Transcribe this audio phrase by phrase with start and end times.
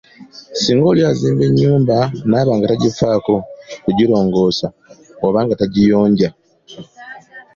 [0.59, 1.97] Singa oli azimba enyumba,
[2.29, 3.33] n'aba nga tagifaako
[3.83, 4.67] kugirongoosa
[5.25, 6.29] oba nga tagiyonja.